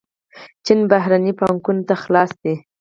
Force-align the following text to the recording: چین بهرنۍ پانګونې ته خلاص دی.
چین 0.65 0.79
بهرنۍ 0.91 1.33
پانګونې 1.39 1.83
ته 1.87 1.95
خلاص 2.03 2.31
دی. 2.41 2.53